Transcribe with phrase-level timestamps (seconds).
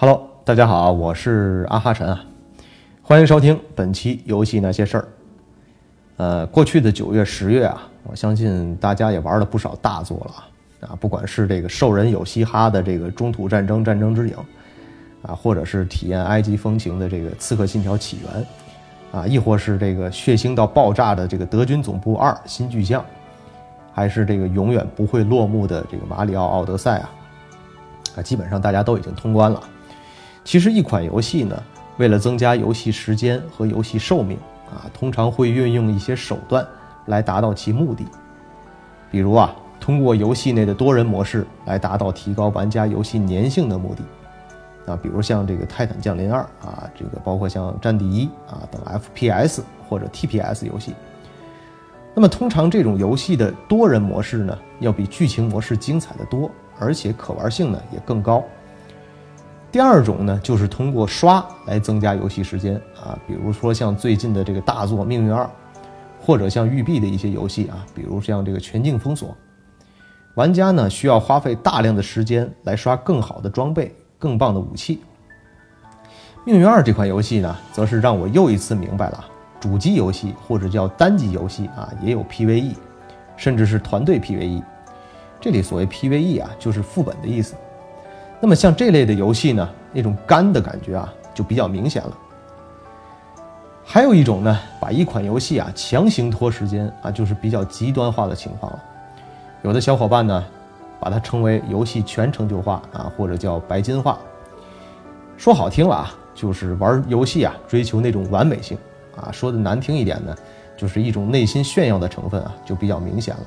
[0.00, 2.24] Hello，大家好，我是阿哈晨啊，
[3.02, 5.08] 欢迎收听本期游戏那些事儿。
[6.18, 14.36] 呃，过去的九月、十月啊，我相信大家也玩了不少大作了啊，不管是这个兽人有嘻哈的这个中土战争战争之影
[15.22, 18.46] 啊，或者是体验埃及风情的这个刺客信条起源
[19.10, 23.04] 啊，亦或是这个血腥到爆炸的这个德军总部二新巨像，
[23.92, 27.10] 还是这个永远不会落幕的这个马里奥奥德赛啊，
[28.14, 29.60] 啊，基本上大家都已经通关了。
[30.48, 31.62] 其实一款游戏呢，
[31.98, 34.38] 为了增加游戏时间和游戏寿命
[34.70, 36.66] 啊，通常会运用一些手段
[37.04, 38.06] 来达到其目的。
[39.10, 44.02] 比如啊，通过游戏内的多人模式来达到提高玩家游戏粘性的目的。
[44.90, 50.94] 啊，比如像这个《泰坦降临二》啊，这个包括像《战地一》啊等 FPS 或者 TPS 游戏。
[52.14, 58.42] 那么通常这种游戏的多人模式呢，要比剧情模式精彩的多，而且可玩性呢也更高。
[59.70, 65.44] 第二种呢，就是通过刷来增加游戏时间啊，比如说像最近的这个大作《命运二》，
[66.18, 69.28] 或者像育碧的一些游戏啊，比如像这个《全境封锁》，
[70.34, 75.02] 玩家呢需要花费大量的时间来刷更好的装备、更棒的武器。
[76.44, 79.22] 《命运二》这款游戏呢，则是让我又一次明白了，
[79.60, 82.74] 主机游戏或者叫单机游戏啊，也有 PVE，
[83.36, 84.62] 甚至是团队 PVE。
[85.38, 87.54] 这里所谓 PVE 啊，就是副本的意思。
[88.40, 92.16] 那么像这类的游戏呢，那种干的感觉啊，就比较明显了。
[93.84, 98.78] 还有一种呢，把一款游戏啊强行拖时间啊，就是比较极端化的情况了。
[99.62, 100.44] 有的小伙伴呢，
[101.00, 104.18] 把它称为游戏全成就化啊，或者叫白金化。
[105.36, 108.78] 说好听了啊，就是玩游戏啊，追求那种完美性
[109.16, 110.32] 啊；说的难听一点呢，
[110.76, 113.40] 就是一种内心炫耀的成分啊，就比较明显了。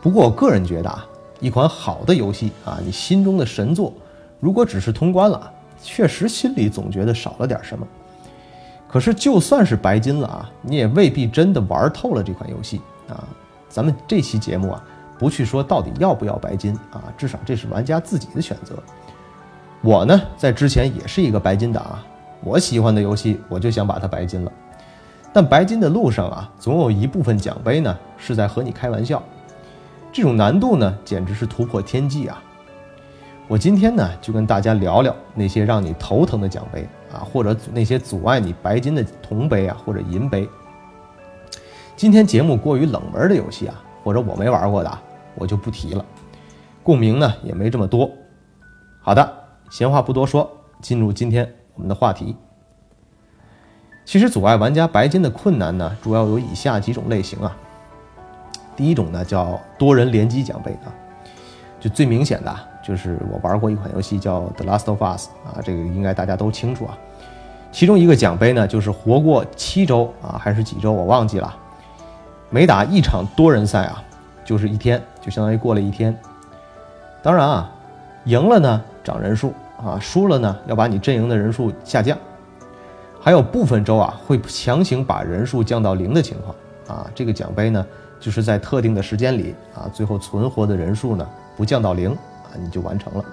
[0.00, 1.06] 不过我个人觉得啊。
[1.42, 3.92] 一款好的游戏啊，你心中的神作，
[4.38, 7.84] 如果只是通关了，确实心里总觉得少了点什么。
[8.86, 13.26] 可是就算是白金了啊，你也未必真的玩透了这款游戏啊。
[13.68, 14.84] 咱们这期节目啊，
[15.18, 18.76] 不去说到底要不要白金啊，至少这是玩家自己的选择。
[19.80, 22.06] 我呢，在之前也是一个白金党啊，
[22.44, 24.52] 我喜欢的游戏我就想把它白金了。
[25.32, 29.20] 但白金的路上啊，总有一部分奖杯呢是在和你开玩笑。
[30.12, 32.42] 这种难度呢，简直是突破天际啊！
[33.48, 40.46] 我今天呢，就跟大家聊聊那些让你头疼的奖杯啊，或者那些阻碍你白金的铜杯啊，或者银杯。
[41.96, 44.98] 今天节目过于冷门的游戏啊，或者我没玩过的，
[45.34, 46.04] 我就不提了，
[46.82, 48.10] 共鸣呢也没这么多。
[49.00, 49.32] 好的，
[49.70, 50.50] 闲话不多说，
[50.82, 52.36] 进入今天我们的话题。
[54.04, 57.56] 其实阻碍玩家白金的困难呢，主要有以下几种类型啊。
[58.74, 60.88] 第一种呢叫多人联机奖杯啊，
[61.78, 66.98] 就最明显的就是我玩过一款游戏叫《The Last of Us》啊，这个应该大家都清楚啊。
[67.70, 71.54] 其中一个奖杯呢就是活过七周啊，还是几周我忘记了。
[72.50, 74.02] 每打一场多人赛啊，
[74.44, 76.14] 就是一天，就相当于过了一天。
[77.22, 77.70] 当然啊，
[78.24, 82.16] 赢了呢涨人数啊，输了呢要把你阵营的人数下降。
[83.20, 86.54] 还有部分周啊会强行把人数降到零的情况
[86.98, 87.86] 啊，这个奖杯呢。
[88.22, 93.24] 就是在特定的时间里啊，最后存活的人数呢不降到零啊，你就完成了。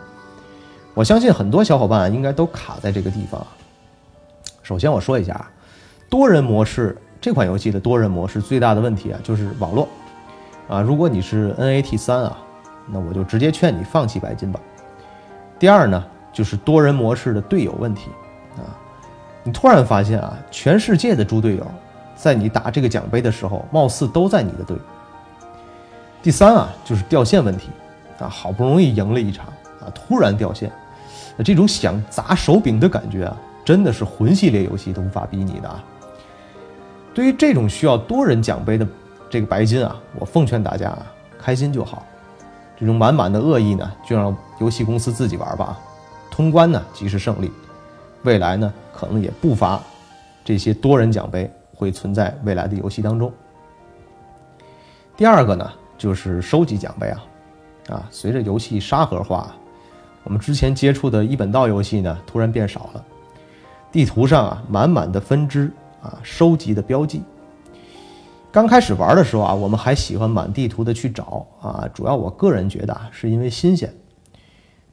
[0.95, 3.45] 我相信很多小伙伴应该都卡在这个地方。
[4.63, 5.47] 首先我说一下啊，
[6.09, 9.87] 多人模式这款游戏的多人模式最大的问题啊就是网络
[10.67, 10.81] 啊。
[10.81, 12.37] 如果你是 NAT 三啊，
[12.87, 14.59] 那我就直接劝你放弃白金吧。
[15.59, 18.09] 第二呢，就是多人模式的队友问题
[18.57, 18.65] 啊，
[19.43, 21.71] 你突然发现啊，全世界的猪队友。
[22.21, 24.75] 在你打这个奖杯的时候，貌似都在你的队。
[26.21, 27.69] 第三啊，就是掉线问题，
[28.19, 29.45] 啊，好不容易赢了一场
[29.79, 30.69] 啊，突然掉线，
[31.37, 35.81] 那这种想砸手柄的感觉啊，真的是魂系列游戏都无法比拟的啊。
[37.13, 38.85] 对于这种需要多人奖杯的
[39.29, 41.05] 这个白金啊，我奉劝大家啊，
[41.41, 42.05] 开心就好，
[42.77, 45.79] 这种满满的恶意呢，就让游戏公司自己玩吧。
[46.29, 47.49] 通关呢即是胜利，
[48.23, 49.81] 未来呢可能也不乏
[50.43, 51.49] 这些多人奖杯。
[51.79, 53.31] 会存在未来的游戏当中。
[55.15, 57.23] 第二个呢，就是收集奖杯啊，
[57.87, 59.55] 啊，随着游戏沙盒化，
[60.25, 63.05] 我们之前接触的一本道游戏呢，突然变少了。
[63.93, 65.71] 地图上啊，满满的分支
[66.01, 67.23] 啊，收集的标记。
[68.51, 73.93] 刚开始玩的时候啊，我们还喜欢满地图的去找啊，主要我个人觉得啊，是因为新鲜。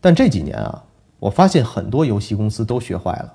[0.00, 0.85] 但这几年啊，
[1.19, 3.35] 我发现很多游戏公司都学坏了。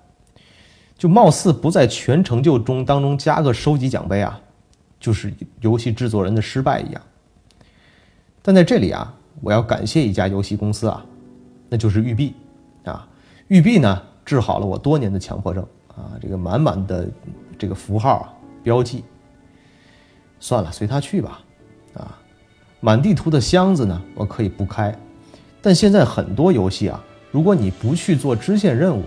[1.02, 4.40] 就貌似不在全成就中当中加个收集奖杯啊，
[5.00, 7.02] 就是游戏制作人的失败一样。
[8.44, 9.12] 但在这里啊，
[9.42, 11.04] 我要感谢一家游戏公司啊，
[11.70, 12.36] 那就是育碧
[12.84, 13.08] 啊。
[13.48, 17.10] 育碧呢治好了我多年的强迫症啊，这个满满的
[17.58, 19.04] 这个符号啊标记。
[20.40, 21.40] 算了，随他去吧，
[21.96, 22.16] 啊，
[22.80, 24.96] 满地图的箱子呢我可以不开，
[25.64, 29.02] 但现在很多游戏啊，如果你不去做支线任务，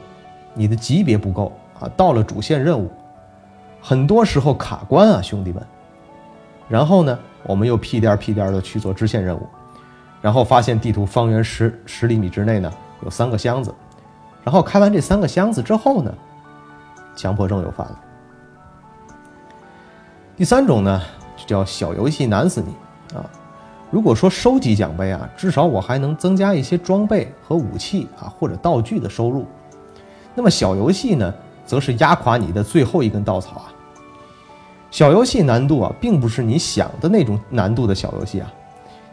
[0.55, 2.91] 你的级别不够啊，到了主线任务，
[3.81, 5.63] 很多时候卡关啊，兄弟们。
[6.69, 9.47] 然后呢，我们又屁颠屁颠的去做支线任务，
[10.23, 12.73] 然后发现地图方圆十十厘米之内呢
[13.03, 13.75] 有三个箱子，
[14.43, 16.15] 然后开完这三个箱子之后呢，
[17.15, 18.01] 强迫症又犯了。
[20.37, 21.03] 第三种呢，
[21.37, 23.23] 就叫小游戏难死你啊！
[23.91, 29.47] 如果说收集奖杯啊，至少我还能增加一些装备和武器啊或者道具的收入，
[30.35, 31.33] 那么小游戏呢，
[31.67, 33.73] 则是压垮你的最后一根稻草啊！
[34.91, 38.53] 小游戏难度啊，并不是你想的那种难度的小游戏啊，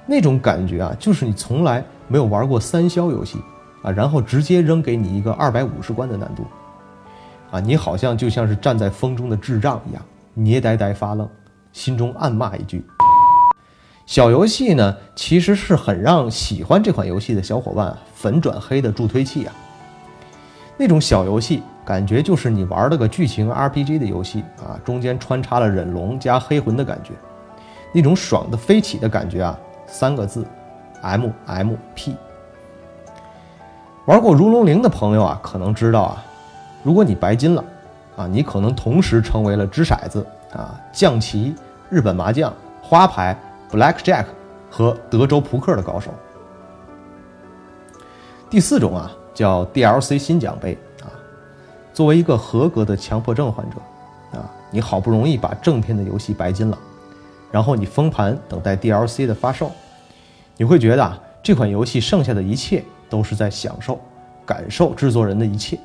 [0.06, 3.40] 那种感觉啊，就是你从来没有玩过三消游戏
[3.82, 6.46] 啊，然后直接扔给你一个二百五十关的难度，
[7.50, 10.04] 啊，你好像就像是站在风中的智障一样，
[10.36, 11.28] 捏呆呆发愣，
[11.74, 12.86] 心中暗骂一句：
[14.06, 19.54] 小游戏呢，其实是很让喜欢这款游戏的小伙伴粉转黑的助推器啊，
[20.78, 21.64] 那种小游戏。
[21.84, 27.14] 感觉就是你玩了个剧情 RPG 的游戏啊，中间穿插了忍龙加黑魂的感觉，
[27.92, 29.58] 那种爽的飞起的感觉啊，
[29.88, 30.46] 三个字
[31.02, 32.16] ，MMP。
[34.06, 36.24] 玩过如龙零的朋友啊，可能知道啊，
[36.84, 37.64] 如果你白金了，
[38.16, 41.56] 啊，你可能同时成为了掷骰子啊、象棋、
[41.90, 43.38] 日本麻将、花牌、
[43.72, 44.26] Blackjack
[44.70, 46.12] 和德州扑克的高手。
[48.50, 50.78] 第四种啊，叫 DLC 新奖杯。
[52.02, 53.76] 作为一个合格的强迫症患者，
[54.32, 56.76] 啊，你好不容易把正片的游戏白金了，
[57.52, 59.70] 然后你封盘等待 DLC 的发售，
[60.58, 64.00] 你会觉得啊，这款游戏剩下的一切都是在享受、
[64.48, 65.78] 感受制作人的一切。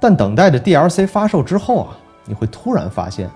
[0.00, 3.30] 但等待着 DLC 发售之后啊，你会突然发现，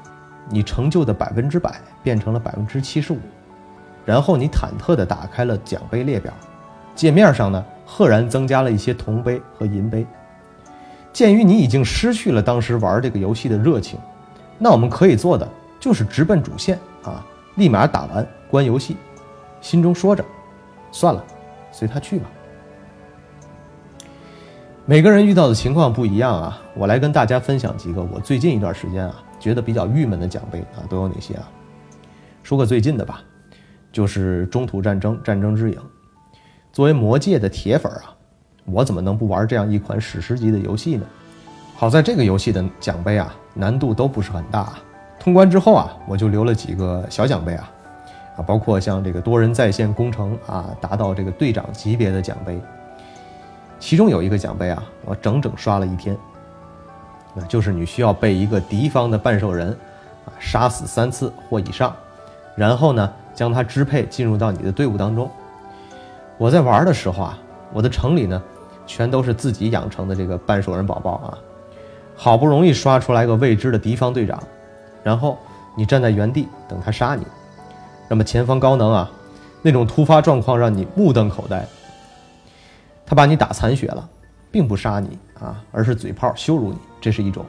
[0.48, 3.18] 你成就的百分之百变成了百分之七十五，
[4.04, 6.34] 然后你忐忑地打开了奖杯列表，
[6.96, 10.04] 界面上呢，赫然增加了一些铜杯和银杯。
[11.14, 13.96] 鉴于你已经失去了当时玩这个游戏的热情，
[14.58, 17.24] 那我们可以做的就是直奔主线啊，
[17.54, 18.96] 立马打完关游戏。
[19.60, 20.24] 心中说着，
[20.90, 21.24] 算了，
[21.70, 22.28] 随他去吧。
[24.84, 31.48] 每个人遇到的情况不一样啊，我来跟大家分享几个我最近一段时间啊觉得比较郁闷的奖杯啊都有哪些啊？
[32.42, 33.22] 说个最近的吧，
[33.92, 35.76] 就是《中土战争：战争之影》。
[36.72, 38.10] 作为魔界的铁粉啊。
[38.64, 41.04] 我怎么能不玩这样一款史诗级的游戏呢？
[41.76, 44.72] 好在这个游戏的奖杯啊，难度都不是很大。
[45.18, 47.70] 通关之后啊，我就留了几个小奖杯啊，
[48.36, 52.60] 啊，包括像这个多人在线攻城啊，达到这个队长级别的奖杯。
[53.78, 56.16] 其中有一个奖杯啊，我整整刷了一天，
[57.34, 59.70] 那就是你需要被一个敌方的半兽人
[60.24, 61.94] 啊杀死三次或以上，
[62.56, 65.28] 然后呢将他支配进入到你的队伍当中。
[66.38, 67.38] 我在玩的时候啊，
[67.72, 68.42] 我的城里呢。
[68.86, 71.38] 全都是自己养成的这个半兽人宝宝啊！
[72.16, 74.40] 好不容易刷出来个未知的敌方队长，
[75.02, 75.36] 然后
[75.76, 77.26] 你站在原地等他杀你，
[78.08, 79.10] 那么前方高能啊，
[79.62, 81.66] 那种突发状况让你目瞪口呆。
[83.04, 84.08] 他把你打残血了，
[84.50, 87.44] 并不杀你啊，而是嘴炮羞辱你，这是一种。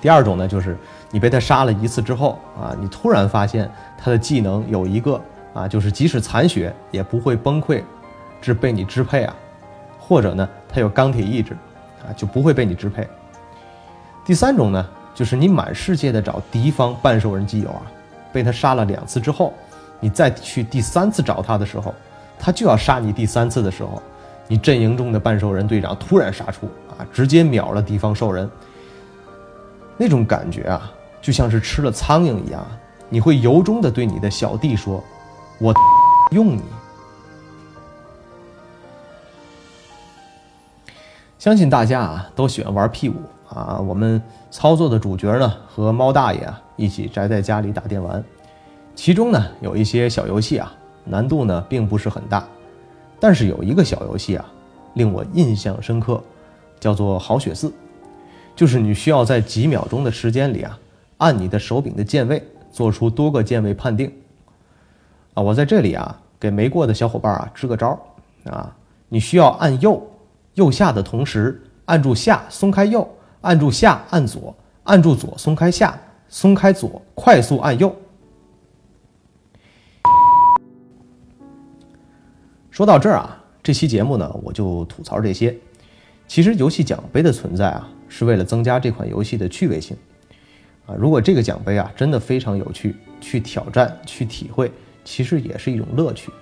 [0.00, 0.76] 第二种呢，就是
[1.10, 5.20] 你被他杀了一次之后啊，你突然发现他的技能有一个
[5.54, 7.82] 啊，就是即使残血也不会崩溃，
[8.42, 9.34] 至被你支配啊。
[10.06, 11.54] 或者呢，他有钢铁意志，
[12.02, 13.06] 啊，就不会被你支配。
[14.24, 17.82] 第三种呢，就是你满世界的找敌方半兽人基友啊，
[18.32, 19.52] 被他杀了两次之后，
[19.98, 21.92] 你再去第三次找他的时候，
[22.38, 24.00] 他就要杀你第三次的时候，
[24.46, 28.48] 你阵营中的半兽人队长突然杀出啊，直接秒了敌方兽人。
[29.96, 32.64] 那种感觉啊，就像是吃了苍蝇一样，
[33.08, 35.02] 你会由衷的对你的小弟说
[35.58, 35.74] ：“我
[36.30, 36.62] 用你。”
[41.38, 43.14] 相信大家啊都喜欢玩 P 五
[43.48, 48.24] 啊，我们操作的主角呢和猫大爷啊一起宅在家里打电玩，
[48.94, 50.74] 其中呢有一些小游戏啊
[51.04, 52.46] 难度呢并不是很大，
[53.20, 54.44] 但是有一个小游戏啊
[54.94, 56.22] 令我印象深刻，
[56.80, 57.70] 叫做好血四，
[58.54, 60.78] 就是你需要在几秒钟的时间里啊
[61.18, 64.10] 按你的手柄的键位做出多个键位判定
[65.34, 67.98] 啊，我在这里啊给没过的小伙伴啊支个招
[68.46, 68.74] 啊，
[69.10, 70.02] 你需要按右。
[70.56, 73.06] 右下的同时，按住下，松开右；
[73.42, 75.98] 按住下，按左；按住左，松开下，
[76.30, 77.94] 松开左，快速按右。
[82.70, 85.54] 说到这儿啊，这期节目呢，我就吐槽这些。
[86.26, 89.94] 其实游戏奖杯的存在啊，是为了增加这款游戏的趣味性
[90.86, 90.94] 啊。
[90.98, 94.72] 如果这个奖杯啊真的非常有趣，去挑战、去体会，
[95.04, 96.32] 其实也是一种乐趣。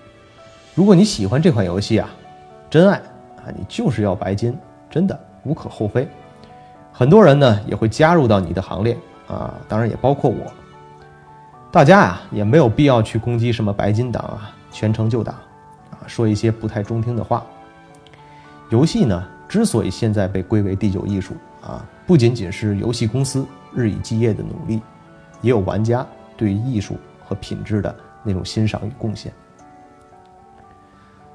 [0.72, 2.08] 如果你喜欢这款游戏啊，
[2.70, 3.02] 真爱，
[3.44, 4.56] 啊你就是要白金，
[4.88, 6.08] 真的无可厚非。
[6.92, 8.96] 很多人呢也会加入到你的行列
[9.26, 10.52] 啊，当然也包括我。
[11.70, 15.32] 大家呀也没有必要去攻击什么白金党啊、全成就打
[15.90, 17.44] 啊，说一些不太中听的话。
[18.70, 19.28] 游戏呢？
[19.46, 24.80] 之所以现在被归为第九艺术啊，不仅仅是游戏公司日以继夜的努力，
[25.42, 26.04] 也有玩家
[26.36, 29.32] 对于艺术和品质的那种欣赏与贡献。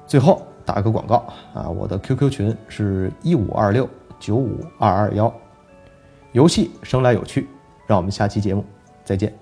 [0.06, 1.24] 最后打个广告
[1.54, 3.88] 啊，我的 QQ 群是一五二六
[4.18, 5.32] 九五二二幺，
[6.32, 7.48] 游戏生来有趣，
[7.86, 8.64] 让我们下期节目
[9.04, 9.39] 再见。